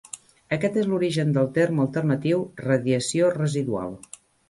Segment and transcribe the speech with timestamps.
[0.55, 3.99] Aquest és l'origen del terme alternatiu "radiació residual".